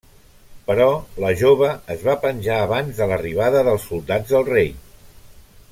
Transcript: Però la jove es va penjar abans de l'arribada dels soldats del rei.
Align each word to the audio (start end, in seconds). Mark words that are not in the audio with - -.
Però 0.69 0.87
la 1.23 1.29
jove 1.41 1.69
es 1.95 2.07
va 2.07 2.17
penjar 2.25 2.57
abans 2.63 3.03
de 3.03 3.09
l'arribada 3.13 3.65
dels 3.69 3.87
soldats 3.91 4.35
del 4.37 4.49
rei. 4.53 4.73